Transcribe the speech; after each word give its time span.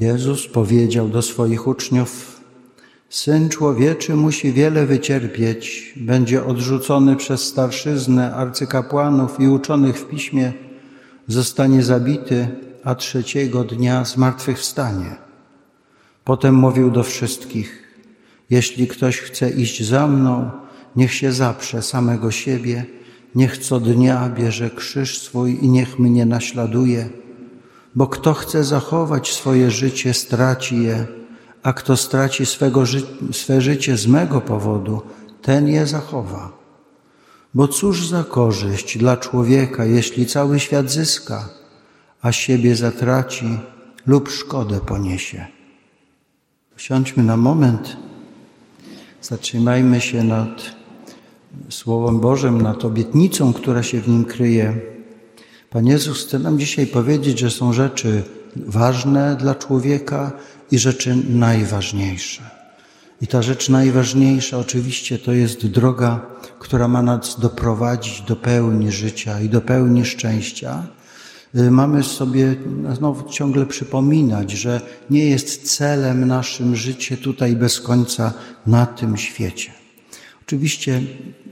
Jezus 0.00 0.48
powiedział 0.48 1.08
do 1.08 1.22
swoich 1.22 1.66
uczniów: 1.66 2.40
Syn 3.08 3.48
człowieczy 3.48 4.14
musi 4.14 4.52
wiele 4.52 4.86
wycierpieć, 4.86 5.94
będzie 5.96 6.44
odrzucony 6.44 7.16
przez 7.16 7.44
starszyznę, 7.44 8.34
arcykapłanów 8.34 9.40
i 9.40 9.48
uczonych 9.48 9.98
w 9.98 10.08
piśmie, 10.08 10.52
zostanie 11.26 11.82
zabity, 11.82 12.48
a 12.84 12.94
trzeciego 12.94 13.64
dnia 13.64 14.04
zmartwychwstanie. 14.04 15.16
Potem 16.24 16.54
mówił 16.54 16.90
do 16.90 17.02
wszystkich: 17.02 17.82
Jeśli 18.50 18.86
ktoś 18.86 19.18
chce 19.18 19.50
iść 19.50 19.84
za 19.84 20.06
mną, 20.06 20.50
niech 20.96 21.14
się 21.14 21.32
zaprze 21.32 21.82
samego 21.82 22.30
siebie, 22.30 22.86
niech 23.34 23.58
co 23.58 23.80
dnia 23.80 24.28
bierze 24.28 24.70
krzyż 24.70 25.18
swój 25.18 25.64
i 25.64 25.68
niech 25.68 25.98
mnie 25.98 26.26
naśladuje. 26.26 27.23
Bo 27.94 28.06
kto 28.06 28.34
chce 28.34 28.64
zachować 28.64 29.32
swoje 29.32 29.70
życie, 29.70 30.14
straci 30.14 30.82
je, 30.82 31.06
a 31.62 31.72
kto 31.72 31.96
straci 31.96 32.46
swego 32.46 32.86
ży 32.86 33.02
swe 33.32 33.60
życie 33.60 33.96
z 33.96 34.06
mego 34.06 34.40
powodu, 34.40 35.02
ten 35.42 35.68
je 35.68 35.86
zachowa. 35.86 36.52
Bo 37.54 37.68
cóż 37.68 38.08
za 38.08 38.24
korzyść 38.24 38.98
dla 38.98 39.16
człowieka, 39.16 39.84
jeśli 39.84 40.26
cały 40.26 40.60
świat 40.60 40.90
zyska, 40.90 41.48
a 42.22 42.32
siebie 42.32 42.76
zatraci 42.76 43.58
lub 44.06 44.28
szkodę 44.28 44.80
poniesie. 44.80 45.46
Usiądźmy 46.76 47.22
na 47.22 47.36
moment, 47.36 47.96
zatrzymajmy 49.22 50.00
się 50.00 50.24
nad 50.24 50.74
Słowem 51.70 52.20
Bożym, 52.20 52.62
nad 52.62 52.84
obietnicą, 52.84 53.52
która 53.52 53.82
się 53.82 54.00
w 54.00 54.08
nim 54.08 54.24
kryje. 54.24 54.93
Pan 55.74 55.86
Jezus 55.86 56.24
chce 56.24 56.38
nam 56.38 56.58
dzisiaj 56.58 56.86
powiedzieć, 56.86 57.38
że 57.38 57.50
są 57.50 57.72
rzeczy 57.72 58.22
ważne 58.56 59.36
dla 59.36 59.54
człowieka 59.54 60.32
i 60.70 60.78
rzeczy 60.78 61.16
najważniejsze. 61.28 62.42
I 63.22 63.26
ta 63.26 63.42
rzecz 63.42 63.68
najważniejsza 63.68 64.58
oczywiście 64.58 65.18
to 65.18 65.32
jest 65.32 65.66
droga, 65.66 66.26
która 66.58 66.88
ma 66.88 67.02
nas 67.02 67.40
doprowadzić 67.40 68.20
do 68.20 68.36
pełni 68.36 68.92
życia 68.92 69.40
i 69.40 69.48
do 69.48 69.60
pełni 69.60 70.04
szczęścia. 70.04 70.86
Y, 71.56 71.70
mamy 71.70 72.02
sobie 72.02 72.56
znowu 72.96 73.30
ciągle 73.30 73.66
przypominać, 73.66 74.50
że 74.50 74.80
nie 75.10 75.26
jest 75.26 75.76
celem 75.76 76.26
naszym 76.26 76.76
życie 76.76 77.16
tutaj 77.16 77.56
bez 77.56 77.80
końca 77.80 78.32
na 78.66 78.86
tym 78.86 79.16
świecie. 79.16 79.83
Oczywiście 80.54 81.02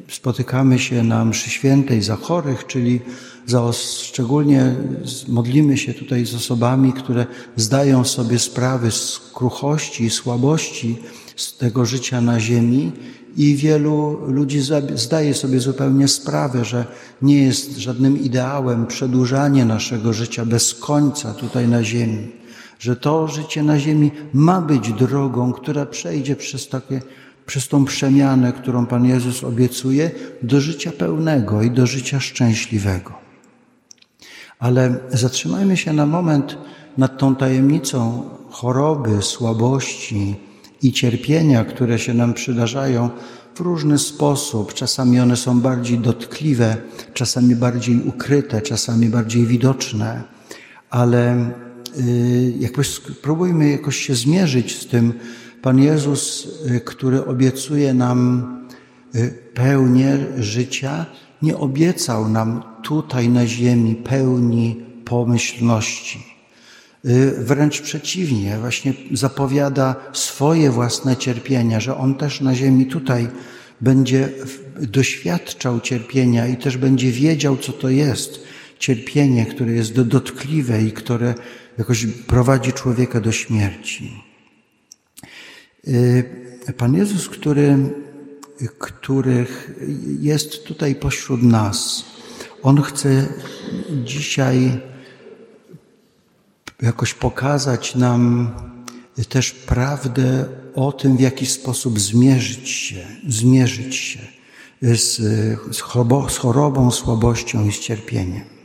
spotykamy 0.09 0.79
się 0.79 1.03
na 1.03 1.25
mszy 1.25 1.51
świętej 1.51 2.03
za 2.03 2.17
chorych, 2.17 2.67
czyli 2.67 3.01
za, 3.47 3.73
szczególnie 3.73 4.75
modlimy 5.29 5.77
się 5.77 5.95
tutaj 5.95 6.27
z 6.27 6.35
osobami, 6.35 6.93
które 6.93 7.27
zdają 7.57 8.05
sobie 8.05 8.39
sprawy 8.39 8.91
z 8.91 9.21
kruchości 9.35 10.05
i 10.05 10.11
słabości 10.11 10.99
z 11.37 11.57
tego 11.57 11.87
życia 11.87 12.21
na 12.21 12.41
ziemi 12.41 12.93
i 13.37 13.57
wielu 13.57 14.19
ludzi 14.27 14.61
zdaje 14.95 15.35
sobie 15.35 15.61
zupełnie 15.61 16.09
sprawę, 16.09 16.65
że 16.65 16.87
nie 17.23 17.43
jest 17.43 17.79
żadnym 17.79 18.23
ideałem 18.23 18.87
przedłużanie 18.87 19.65
naszego 19.65 20.13
życia 20.13 20.47
bez 20.47 20.75
końca 20.75 21.35
tutaj 21.35 21.69
na 21.69 21.85
ziemi, 21.85 22.29
że 22.79 22.97
to 22.97 23.29
życie 23.29 23.63
na 23.63 23.79
ziemi 23.79 24.11
ma 24.33 24.61
być 24.61 24.93
drogą, 24.93 25.53
która 25.53 25.87
przejdzie 25.87 26.37
przez 26.37 26.69
takie 26.69 27.01
przez 27.47 27.69
tą 27.69 27.85
przemianę, 27.85 28.53
którą 28.53 28.87
Pan 28.87 29.05
Jezus 29.05 29.45
obiecuje, 29.45 30.11
do 30.43 30.61
życia 30.61 30.93
pełnego 30.99 31.63
i 31.63 31.71
do 31.71 31.87
życia 31.87 32.21
szczęśliwego. 32.21 33.13
Ale 34.59 34.97
zatrzymajmy 35.11 35.77
się 35.77 35.93
na 35.93 36.07
moment 36.07 36.59
nad 36.99 37.19
tą 37.19 37.37
tajemnicą 37.37 38.31
choroby, 38.51 39.23
słabości 39.23 40.37
i 40.83 40.93
cierpienia, 40.93 41.65
które 41.65 41.99
się 41.99 42.15
nam 42.15 42.35
przydarzają 42.35 43.11
w 43.55 43.61
różny 43.61 43.99
sposób. 43.99 44.75
Czasami 44.75 45.21
one 45.21 45.37
są 45.37 45.61
bardziej 45.61 45.99
dotkliwe, 45.99 46.77
czasami 47.15 47.57
bardziej 47.57 48.03
ukryte, 48.03 48.63
czasami 48.63 49.09
bardziej 49.09 49.47
widoczne, 49.47 50.23
ale 50.91 51.51
y, 52.01 52.55
jakoś 52.59 52.91
spróbujmy 52.91 53.71
jakoś 53.71 53.97
się 53.97 54.15
zmierzyć 54.15 54.81
z 54.81 54.87
tym, 54.87 55.13
Pan 55.63 55.79
Jezus, 55.79 56.49
y, 56.71 56.81
który 56.81 57.25
obiecuje 57.25 57.95
nam 57.95 58.47
y, 59.15 59.35
pełnię 59.55 60.19
życia, 60.39 61.07
nie 61.43 61.57
obiecał 61.57 62.29
nam 62.29 62.63
tutaj 62.83 63.29
na 63.29 63.47
ziemi 63.47 63.95
pełni 63.95 64.85
pomyślności. 65.05 66.27
Y, 67.05 67.35
wręcz 67.39 67.81
przeciwnie, 67.81 68.59
właśnie 68.59 68.93
zapowiada 69.13 69.97
swoje 70.13 70.71
własne 70.71 71.17
cierpienia, 71.17 71.81
że 71.81 71.97
On 71.97 72.15
też 72.15 72.41
na 72.41 72.55
ziemi 72.55 72.87
tutaj 72.87 73.29
będzie 73.81 74.29
doświadczał 74.81 75.81
cierpienia 75.81 76.47
i 76.47 76.57
też 76.57 76.77
będzie 76.77 77.11
wiedział, 77.11 77.57
co 77.57 77.73
to 77.73 77.89
jest 77.89 78.41
cierpienie, 78.79 79.47
które 79.47 79.73
jest 79.73 80.01
dotkliwe 80.01 80.83
i 80.83 80.93
które 80.93 81.35
jakoś 81.79 82.07
prowadzi 82.07 82.73
człowieka 82.73 83.21
do 83.21 83.33
śmierci. 83.33 84.32
Y, 85.89 86.73
Pan 86.77 86.95
Jezus, 86.95 87.29
który, 87.29 87.77
których 88.79 89.81
jest 90.21 90.65
tutaj 90.65 90.95
pośród 90.95 91.43
nas, 91.43 92.05
On 92.63 92.83
chce 92.83 93.29
dzisiaj 94.05 94.81
jakoś 96.83 97.15
pokazać 97.15 97.95
nam 97.95 98.51
też 99.29 99.51
prawdę 99.53 100.45
o 100.75 100.93
tym, 100.93 101.17
w 101.17 101.21
jaki 101.21 101.47
sposób 101.47 102.01
zmierzyć 102.01 102.69
się, 102.69 103.07
zmierzyć 103.29 103.95
się 103.97 104.21
z, 104.83 105.17
z, 105.77 105.81
chorobą, 105.81 106.29
z 106.29 106.37
chorobą, 106.37 106.91
słabością 106.91 107.67
i 107.67 107.73
z 107.73 107.79
cierpieniem. 107.79 108.62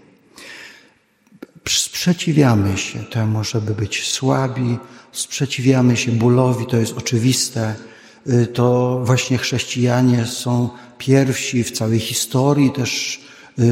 Sprzeciwiamy 2.08 2.78
się 2.78 3.00
temu, 3.00 3.44
żeby 3.44 3.74
być 3.74 4.12
słabi, 4.12 4.78
sprzeciwiamy 5.12 5.98
się 5.98 6.12
bólowi, 6.12 6.66
to 6.66 6.78
jest 6.78 6.98
oczywiste. 6.98 7.76
Y, 8.28 8.48
to 8.48 9.00
właśnie 9.04 9.38
chrześcijanie 9.38 10.26
są 10.26 10.70
pierwsi 10.98 11.64
w 11.64 11.72
całej 11.72 12.00
historii 12.00 12.72
też 12.72 13.22
y, 13.60 13.64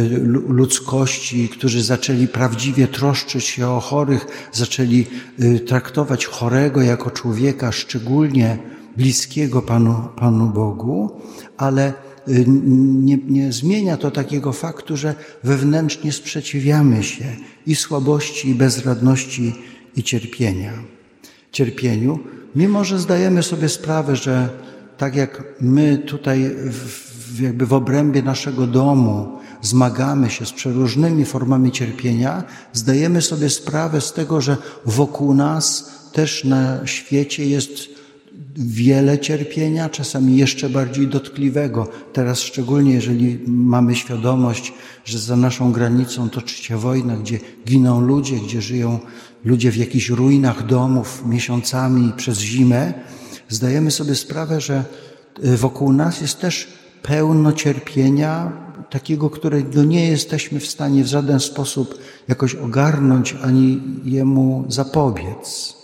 ludzkości, 0.48 1.50
którzy 1.50 1.84
zaczęli 1.84 2.28
prawdziwie 2.28 2.88
troszczyć 2.88 3.46
się 3.46 3.68
o 3.68 3.80
chorych, 3.80 4.50
zaczęli 4.52 5.06
y, 5.40 5.60
traktować 5.60 6.26
chorego 6.26 6.82
jako 6.82 7.12
człowieka 7.12 7.72
szczególnie 7.72 8.58
bliskiego 8.98 9.62
Panu, 9.62 10.08
Panu 10.16 10.50
Bogu, 10.50 11.22
ale 11.58 11.94
nie, 12.28 13.18
nie 13.18 13.54
zmienia 13.54 13.98
to 13.98 14.12
takiego 14.12 14.54
faktu, 14.54 14.98
że 14.98 15.16
wewnętrznie 15.44 16.12
sprzeciwiamy 16.12 17.04
się 17.04 17.26
i 17.68 17.76
słabości, 17.76 18.50
i 18.50 18.56
bezradności, 18.56 19.56
i 19.96 20.04
cierpienia 20.04 20.96
cierpieniu, 21.56 22.20
mimo 22.56 22.84
że 22.84 23.00
zdajemy 23.00 23.44
sobie 23.44 23.70
sprawę, 23.70 24.16
że 24.16 24.50
tak 24.98 25.16
jak 25.16 25.44
my 25.62 25.98
tutaj 25.98 26.52
w, 26.72 27.42
jakby 27.42 27.66
w 27.66 27.74
obrębie 27.74 28.22
naszego 28.24 28.68
domu 28.68 29.40
zmagamy 29.62 30.30
się 30.30 30.46
z 30.46 30.52
przeróżnymi 30.52 31.26
formami 31.26 31.72
cierpienia, 31.72 32.44
zdajemy 32.74 33.22
sobie 33.22 33.50
sprawę 33.50 34.02
z 34.02 34.14
tego, 34.14 34.42
że 34.42 34.58
wokół 34.86 35.34
nas 35.34 35.92
też 36.12 36.44
na 36.44 36.88
świecie 36.88 37.46
jest 37.46 37.95
wiele 38.58 39.20
cierpienia, 39.20 39.90
czasami 39.90 40.38
jeszcze 40.38 40.70
bardziej 40.70 41.08
dotkliwego. 41.08 41.88
Teraz 42.14 42.40
szczególnie, 42.40 42.94
jeżeli 42.94 43.40
mamy 43.48 43.96
świadomość, 43.96 44.74
że 45.06 45.20
za 45.20 45.36
naszą 45.36 45.72
granicą 45.72 46.30
toczy 46.30 46.64
się 46.64 46.78
wojna, 46.78 47.18
gdzie 47.18 47.40
giną 47.68 48.02
ludzie, 48.02 48.36
gdzie 48.36 48.62
żyją 48.62 49.00
ludzie 49.46 49.72
w 49.72 49.78
jakichś 49.78 50.10
ruinach 50.10 50.66
domów 50.66 51.24
miesiącami 51.26 52.14
przez 52.18 52.40
zimę, 52.40 52.94
zdajemy 53.50 53.92
sobie 53.92 54.16
sprawę, 54.16 54.62
że 54.62 54.84
y, 55.46 55.58
wokół 55.58 55.94
nas 55.94 56.22
jest 56.22 56.40
też 56.40 56.68
pełno 57.02 57.54
cierpienia, 57.54 58.52
takiego, 58.90 59.30
którego 59.30 59.84
nie 59.84 60.08
jesteśmy 60.08 60.60
w 60.60 60.68
stanie 60.68 61.04
w 61.04 61.08
żaden 61.08 61.40
sposób 61.40 62.00
jakoś 62.28 62.56
ogarnąć 62.56 63.36
ani 63.44 63.82
jemu 64.04 64.66
zapobiec. 64.68 65.76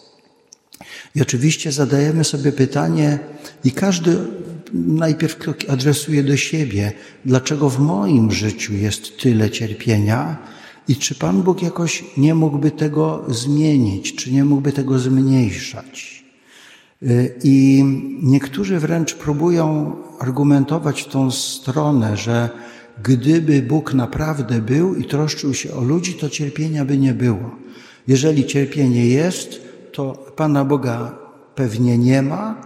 I 1.16 1.22
oczywiście 1.22 1.72
zadajemy 1.72 2.24
sobie 2.24 2.52
pytanie, 2.52 3.19
i 3.63 3.72
każdy 3.72 4.18
najpierw 4.74 5.38
adresuje 5.68 6.24
do 6.24 6.38
siebie, 6.38 6.92
dlaczego 7.25 7.69
w 7.69 7.80
moim 7.80 8.31
życiu 8.31 8.74
jest 8.74 9.18
tyle 9.18 9.50
cierpienia 9.50 10.38
i 10.88 10.96
czy 10.96 11.16
Pan 11.16 11.42
Bóg 11.42 11.62
jakoś 11.62 12.04
nie 12.18 12.36
mógłby 12.36 12.72
tego 12.72 13.25
zmienić, 13.28 14.16
czy 14.16 14.31
nie 14.31 14.46
mógłby 14.46 14.72
tego 14.72 15.00
zmniejszać. 15.00 16.24
Y, 17.04 17.36
I 17.44 17.84
niektórzy 18.24 18.80
wręcz 18.80 19.13
próbują 19.13 19.96
argumentować 20.19 21.02
w 21.02 21.08
tą 21.08 21.31
stronę, 21.31 22.18
że 22.18 22.50
gdyby 23.04 23.62
Bóg 23.62 23.94
naprawdę 23.94 24.62
był 24.62 24.96
i 24.96 25.06
troszczył 25.06 25.54
się 25.54 25.74
o 25.74 25.81
ludzi, 25.81 26.13
to 26.13 26.30
cierpienia 26.30 26.86
by 26.86 26.98
nie 26.98 27.13
było. 27.13 27.56
Jeżeli 28.08 28.46
cierpienie 28.46 29.08
jest, 29.08 29.62
to 29.92 30.14
Pana 30.36 30.66
Boga 30.66 31.12
pewnie 31.56 31.98
nie 31.98 32.22
ma, 32.22 32.62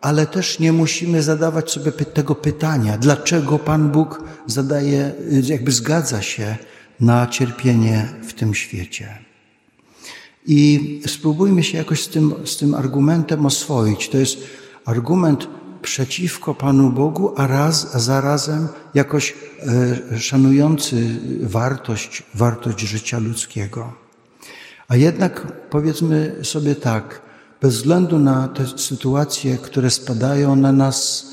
ale 0.00 0.26
też 0.26 0.58
nie 0.58 0.72
musimy 0.72 1.22
zadawać 1.22 1.70
sobie 1.70 1.92
tego 1.92 2.34
pytania, 2.34 2.98
dlaczego 2.98 3.58
Pan 3.58 3.90
Bóg 3.90 4.24
zadaje, 4.46 5.12
jakby 5.42 5.72
zgadza 5.72 6.22
się 6.22 6.56
na 7.00 7.26
cierpienie 7.26 8.08
w 8.28 8.32
tym 8.32 8.54
świecie. 8.54 9.18
I 10.46 11.00
spróbujmy 11.06 11.62
się 11.62 11.78
jakoś 11.78 12.02
z 12.02 12.08
tym, 12.08 12.34
z 12.44 12.56
tym 12.56 12.74
argumentem 12.74 13.46
oswoić. 13.46 14.08
To 14.08 14.18
jest 14.18 14.38
argument 14.84 15.48
przeciwko 15.82 16.54
Panu 16.54 16.90
Bogu, 16.90 17.32
a, 17.36 17.46
raz, 17.46 17.94
a 17.94 17.98
zarazem 17.98 18.68
jakoś 18.94 19.34
e, 20.12 20.18
szanujący 20.20 21.20
wartość, 21.42 22.22
wartość 22.34 22.80
życia 22.80 23.18
ludzkiego. 23.18 23.99
A 24.90 24.96
jednak 24.96 25.52
powiedzmy 25.70 26.36
sobie 26.42 26.74
tak, 26.74 27.22
bez 27.60 27.74
względu 27.74 28.18
na 28.18 28.48
te 28.48 28.66
sytuacje, 28.78 29.58
które 29.58 29.90
spadają 29.90 30.56
na 30.56 30.72
nas 30.72 31.26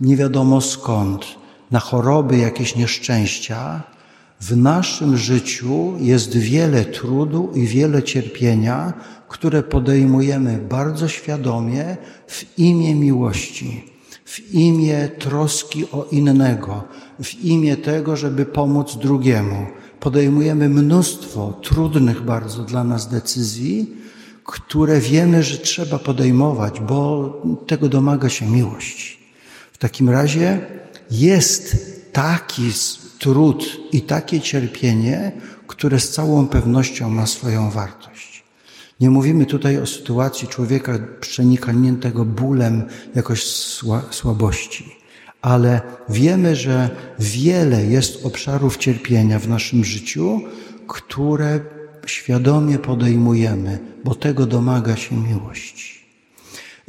nie 0.00 0.16
wiadomo 0.16 0.60
skąd, 0.60 1.26
na 1.70 1.80
choroby, 1.80 2.36
jakieś 2.36 2.76
nieszczęścia, 2.76 3.82
w 4.40 4.56
naszym 4.56 5.16
życiu 5.16 5.94
jest 5.98 6.36
wiele 6.36 6.84
trudu 6.84 7.50
i 7.54 7.66
wiele 7.66 8.02
cierpienia, 8.02 8.92
które 9.28 9.62
podejmujemy 9.62 10.58
bardzo 10.58 11.08
świadomie 11.08 11.96
w 12.26 12.58
imię 12.58 12.94
miłości, 12.94 13.92
w 14.24 14.54
imię 14.54 15.08
troski 15.18 15.90
o 15.92 16.06
innego, 16.10 16.84
w 17.22 17.44
imię 17.44 17.76
tego, 17.76 18.16
żeby 18.16 18.46
pomóc 18.46 18.96
drugiemu. 18.96 19.66
Podejmujemy 20.04 20.68
mnóstwo 20.68 21.60
trudnych 21.62 22.22
bardzo 22.22 22.62
dla 22.62 22.84
nas 22.84 23.08
decyzji, 23.08 23.96
które 24.44 25.00
wiemy, 25.00 25.42
że 25.42 25.58
trzeba 25.58 25.98
podejmować, 25.98 26.80
bo 26.80 27.42
tego 27.66 27.88
domaga 27.88 28.28
się 28.28 28.46
miłość. 28.46 29.18
W 29.72 29.78
takim 29.78 30.10
razie 30.10 30.66
jest 31.10 31.76
taki 32.12 32.62
trud 33.18 33.76
i 33.92 34.02
takie 34.02 34.40
cierpienie, 34.40 35.32
które 35.66 36.00
z 36.00 36.10
całą 36.10 36.48
pewnością 36.48 37.10
ma 37.10 37.26
swoją 37.26 37.70
wartość. 37.70 38.44
Nie 39.00 39.10
mówimy 39.10 39.46
tutaj 39.46 39.78
o 39.78 39.86
sytuacji 39.86 40.48
człowieka 40.48 40.98
przenikniętego 41.20 42.24
bólem 42.24 42.82
jakoś 43.14 43.44
słabości, 44.10 44.96
ale 45.44 45.80
wiemy, 46.08 46.56
że 46.56 46.90
wiele 47.18 47.84
jest 47.86 48.26
obszarów 48.26 48.76
cierpienia 48.76 49.38
w 49.38 49.48
naszym 49.48 49.84
życiu, 49.84 50.40
które 50.86 51.60
świadomie 52.06 52.78
podejmujemy, 52.78 53.78
bo 54.04 54.14
tego 54.14 54.46
domaga 54.46 54.96
się 54.96 55.16
miłość. 55.16 56.04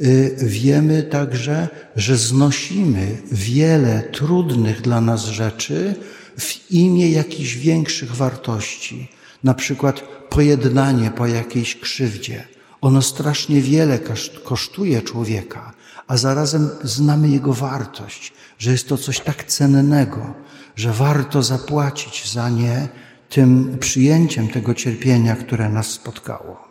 Y, 0.00 0.36
wiemy 0.42 1.02
także, 1.02 1.68
że 1.96 2.16
znosimy 2.16 3.16
wiele 3.32 4.02
trudnych 4.12 4.80
dla 4.80 5.00
nas 5.00 5.24
rzeczy 5.24 5.94
w 6.38 6.70
imię 6.70 7.10
jakichś 7.10 7.54
większych 7.54 8.16
wartości, 8.16 9.08
na 9.44 9.54
przykład 9.54 10.00
pojednanie 10.30 11.10
po 11.10 11.26
jakiejś 11.26 11.76
krzywdzie. 11.76 12.44
Ono 12.80 13.02
strasznie 13.02 13.60
wiele 13.60 13.98
kosztuje 14.44 15.02
człowieka, 15.02 15.72
a 16.08 16.16
zarazem 16.16 16.70
znamy 16.82 17.28
jego 17.28 17.52
wartość, 17.52 18.32
że 18.58 18.70
jest 18.70 18.88
to 18.88 18.98
coś 18.98 19.20
tak 19.20 19.44
cennego, 19.44 20.34
że 20.76 20.92
warto 20.92 21.42
zapłacić 21.42 22.32
za 22.32 22.48
nie 22.48 22.88
tym 23.28 23.78
przyjęciem 23.78 24.48
tego 24.48 24.74
cierpienia, 24.74 25.36
które 25.36 25.68
nas 25.68 25.86
spotkało. 25.86 26.68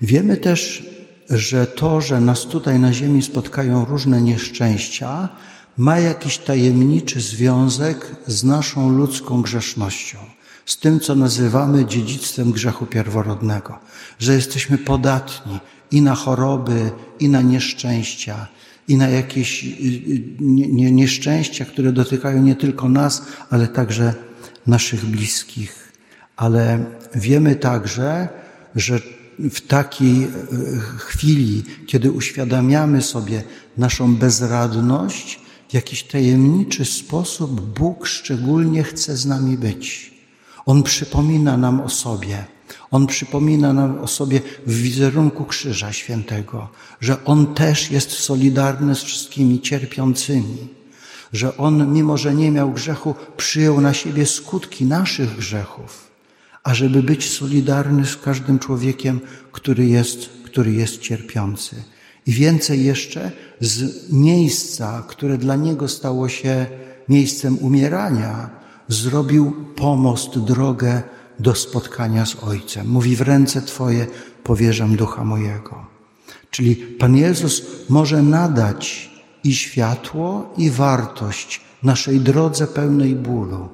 Wiemy 0.00 0.36
też, 0.36 0.86
że 1.30 1.66
to, 1.66 2.00
że 2.00 2.20
nas 2.20 2.42
tutaj 2.42 2.78
na 2.78 2.92
Ziemi 2.92 3.22
spotkają 3.22 3.84
różne 3.84 4.22
nieszczęścia, 4.22 5.28
ma 5.76 5.98
jakiś 5.98 6.38
tajemniczy 6.38 7.20
związek 7.20 8.16
z 8.26 8.44
naszą 8.44 8.90
ludzką 8.90 9.42
grzesznością, 9.42 10.18
z 10.66 10.78
tym, 10.78 11.00
co 11.00 11.14
nazywamy 11.14 11.86
dziedzictwem 11.86 12.52
grzechu 12.52 12.86
pierworodnego, 12.86 13.78
że 14.18 14.34
jesteśmy 14.34 14.78
podatni 14.78 15.58
i 15.90 16.02
na 16.02 16.14
choroby, 16.14 16.90
i 17.20 17.28
na 17.28 17.42
nieszczęścia, 17.42 18.46
i 18.88 18.96
na 18.96 19.08
jakieś 19.08 19.66
nieszczęścia, 20.90 21.64
które 21.64 21.92
dotykają 21.92 22.42
nie 22.42 22.56
tylko 22.56 22.88
nas, 22.88 23.22
ale 23.50 23.68
także 23.68 24.14
naszych 24.66 25.04
bliskich. 25.04 25.92
Ale 26.36 26.84
wiemy 27.14 27.56
także, 27.56 28.28
że 28.74 29.00
w 29.38 29.60
takiej 29.60 30.24
e, 30.24 30.28
chwili, 30.98 31.62
kiedy 31.86 32.12
uświadamiamy 32.12 33.02
sobie 33.02 33.42
naszą 33.76 34.16
bezradność, 34.16 35.40
w 35.68 35.74
jakiś 35.74 36.02
tajemniczy 36.02 36.84
sposób 36.84 37.78
Bóg 37.78 38.06
szczególnie 38.06 38.82
chce 38.82 39.16
z 39.16 39.26
nami 39.26 39.58
być. 39.58 40.14
On 40.66 40.82
przypomina 40.82 41.56
nam 41.56 41.80
o 41.80 41.88
sobie. 41.88 42.44
On 42.90 43.06
przypomina 43.06 43.72
nam 43.72 43.98
o 43.98 44.06
sobie 44.06 44.40
w 44.66 44.74
wizerunku 44.74 45.44
Krzyża 45.44 45.92
Świętego, 45.92 46.68
że 47.00 47.24
On 47.24 47.54
też 47.54 47.90
jest 47.90 48.10
solidarny 48.10 48.94
z 48.94 49.02
wszystkimi 49.02 49.60
cierpiącymi, 49.60 50.68
że 51.32 51.56
On, 51.56 51.92
mimo 51.92 52.16
że 52.16 52.34
nie 52.34 52.50
miał 52.50 52.72
grzechu, 52.72 53.14
przyjął 53.36 53.80
na 53.80 53.94
siebie 53.94 54.26
skutki 54.26 54.84
naszych 54.84 55.36
grzechów, 55.36 56.10
ażeby 56.62 57.02
być 57.02 57.30
solidarny 57.30 58.06
z 58.06 58.16
każdym 58.16 58.58
człowiekiem, 58.58 59.20
który 59.52 59.86
jest, 59.86 60.28
który 60.44 60.72
jest 60.72 60.98
cierpiący. 60.98 61.82
I 62.26 62.32
więcej 62.32 62.84
jeszcze 62.84 63.32
z 63.60 64.12
miejsca, 64.12 65.04
które 65.08 65.38
dla 65.38 65.56
niego 65.56 65.88
stało 65.88 66.28
się 66.28 66.66
miejscem 67.08 67.58
umierania, 67.58 68.50
zrobił 68.88 69.52
pomost, 69.76 70.38
drogę 70.38 71.02
do 71.38 71.54
spotkania 71.54 72.26
z 72.26 72.36
Ojcem. 72.42 72.88
Mówi, 72.88 73.16
w 73.16 73.20
ręce 73.20 73.62
Twoje 73.62 74.06
powierzam 74.44 74.96
ducha 74.96 75.24
mojego. 75.24 75.86
Czyli 76.50 76.76
Pan 76.76 77.16
Jezus 77.16 77.62
może 77.88 78.22
nadać 78.22 79.10
i 79.44 79.54
światło, 79.54 80.54
i 80.56 80.70
wartość 80.70 81.60
naszej 81.82 82.20
drodze 82.20 82.66
pełnej 82.66 83.14
bólu. 83.14 83.68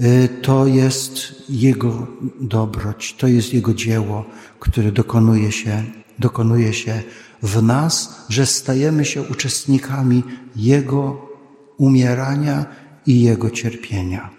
Y, 0.00 0.28
to 0.42 0.66
jest 0.66 1.34
Jego 1.48 2.06
dobroć, 2.40 3.14
to 3.18 3.26
jest 3.26 3.54
Jego 3.54 3.74
dzieło, 3.74 4.24
które 4.60 4.92
dokonuje 4.92 5.52
się, 5.52 5.84
dokonuje 6.18 6.72
się 6.72 7.02
w 7.42 7.62
nas, 7.62 8.24
że 8.28 8.46
stajemy 8.46 9.04
się 9.04 9.22
uczestnikami 9.22 10.22
Jego 10.56 11.28
umierania 11.76 12.66
i 13.06 13.22
Jego 13.22 13.50
cierpienia. 13.50 14.37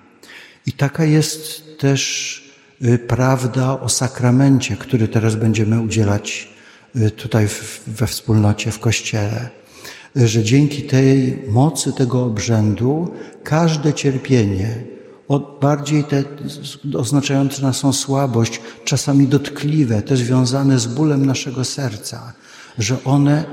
I 0.70 0.72
taka 0.72 1.06
jest 1.06 1.64
też 1.80 2.44
y, 2.86 2.98
prawda 2.98 3.82
o 3.82 3.90
sakramencie, 3.90 4.78
który 4.78 5.08
teraz 5.08 5.36
będziemy 5.36 5.82
udzielać 5.82 6.50
y, 6.96 7.12
tutaj 7.12 7.48
we 7.88 8.08
wspólnocie, 8.08 8.72
w 8.72 8.80
Kościele. 8.80 9.50
Że 10.16 10.44
dzięki 10.44 10.82
tej 10.82 11.44
mocy 11.48 11.94
tego 11.94 12.24
obrzędu 12.24 13.14
każde 13.44 13.94
cierpienie, 13.94 14.84
bardziej 15.62 16.04
te 16.04 16.24
oznaczające 16.98 17.62
naszą 17.62 17.94
słabość, 17.94 18.62
czasami 18.86 19.28
dotkliwe, 19.28 20.02
te 20.02 20.18
związane 20.18 20.80
z 20.80 20.88
bólem 20.88 21.26
naszego 21.26 21.66
serca, 21.66 22.34
że 22.78 23.04
one 23.04 23.46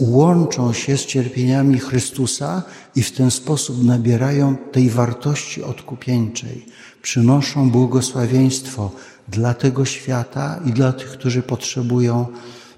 łączą 0.00 0.72
się 0.72 0.96
z 0.96 1.06
cierpieniami 1.06 1.78
Chrystusa 1.78 2.62
i 2.94 3.02
w 3.02 3.12
ten 3.12 3.30
sposób 3.30 3.84
nabierają 3.84 4.56
tej 4.56 4.90
wartości 4.90 5.62
odkupieńczej, 5.62 6.66
przynoszą 7.02 7.70
błogosławieństwo 7.70 8.90
dla 9.28 9.54
tego 9.54 9.84
świata 9.84 10.60
i 10.64 10.72
dla 10.72 10.92
tych, 10.92 11.08
którzy 11.08 11.42
potrzebują 11.42 12.26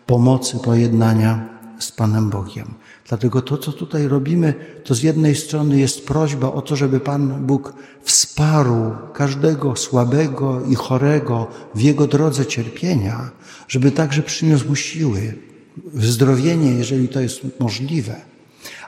pomocy 0.06 0.58
pojednania 0.58 1.49
z 1.78 1.92
Panem 1.92 2.30
Bogiem. 2.30 2.75
Dlatego 3.08 3.42
to, 3.42 3.58
co 3.58 3.73
tutaj 3.73 4.08
robimy, 4.08 4.54
to 4.85 4.94
z 4.94 5.02
jednej 5.02 5.37
strony 5.37 5.78
jest 5.78 6.06
prośba 6.06 6.52
o 6.52 6.62
to, 6.62 6.76
żeby 6.76 7.00
Pan 7.00 7.47
Bóg 7.47 7.75
wsparł 8.02 8.97
każdego 9.14 9.76
słabego 9.76 10.64
i 10.64 10.75
chorego 10.75 11.47
w 11.75 11.80
jego 11.80 12.06
drodze 12.06 12.47
cierpienia, 12.47 13.30
żeby 13.68 13.90
także 13.90 14.23
przyniósł 14.23 14.68
mu 14.68 14.76
siły, 14.76 15.49
wyzdrowienie, 15.85 16.70
jeżeli 16.70 17.08
to 17.08 17.20
jest 17.20 17.40
możliwe, 17.61 18.16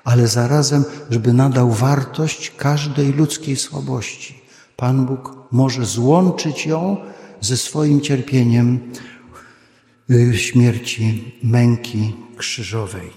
ale 0.04 0.28
zarazem, 0.28 0.85
żeby 1.11 1.32
nadał 1.32 1.70
wartość 1.70 2.52
każdej 2.56 3.12
ludzkiej 3.12 3.56
słabości. 3.56 4.40
Pan 4.76 5.06
Bóg 5.06 5.35
może 5.50 5.87
złączyć 5.87 6.66
ją 6.66 6.97
ze 7.40 7.56
swoim 7.56 8.00
cierpieniem 8.00 8.92
y, 10.11 10.38
śmierci, 10.38 11.35
męki 11.42 12.16
krzyżowej. 12.37 13.11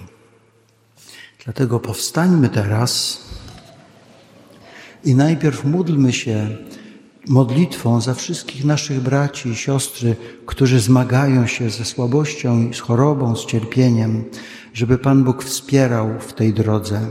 Dlatego 1.43 1.79
powstańmy 1.79 2.49
teraz 2.49 3.19
i 5.03 5.15
najpierw 5.15 5.65
módlmy 5.65 6.13
się 6.13 6.57
modlitwą 7.27 8.01
za 8.01 8.13
wszystkich 8.13 8.65
naszych 8.65 9.01
braci 9.01 9.49
i 9.49 9.55
siostry, 9.55 10.15
którzy 10.45 10.79
zmagają 10.79 11.47
się 11.47 11.69
ze 11.69 11.85
słabością 11.85 12.73
z 12.73 12.79
chorobą, 12.79 13.35
z 13.35 13.45
cierpieniem, 13.45 14.23
żeby 14.73 14.97
Pan 14.97 15.23
Bóg 15.23 15.43
wspierał 15.43 16.19
w 16.19 16.33
tej 16.33 16.53
drodze 16.53 17.01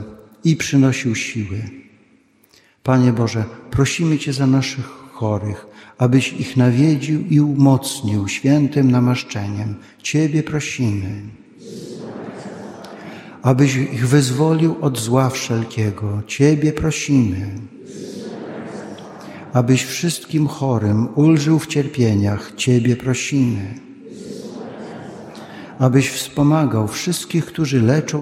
i 0.45 0.57
przynosił 0.57 1.15
siły. 1.15 1.63
Panie 2.83 3.13
Boże, 3.13 3.45
prosimy 3.71 4.19
Cię 4.19 4.33
za 4.33 4.47
naszych 4.47 4.87
chorych, 5.13 5.67
abyś 5.99 6.33
ich 6.33 6.57
nawiedził 6.57 7.21
i 7.31 7.41
umocnił 7.41 8.29
świętym 8.29 8.91
namaszczeniem. 8.91 9.75
Ciebie 10.03 10.43
prosimy. 10.43 11.23
Abyś 13.43 13.77
ich 13.77 14.09
wyzwolił 14.09 14.77
od 14.81 14.99
zła 14.99 15.31
wszelkiego. 15.31 16.23
Ciebie 16.27 16.73
prosimy. 16.73 17.72
Abyś 19.53 19.85
wszystkim 19.85 20.47
chorym 20.47 21.09
ulżył 21.15 21.59
w 21.59 21.67
cierpieniach. 21.67 22.53
Ciebie 22.57 22.97
prosimy. 22.97 23.75
Abyś 25.79 26.11
wspomagał 26.11 26.89
wszystkich, 26.89 27.47
którzy 27.47 27.83
leczą 27.83 28.21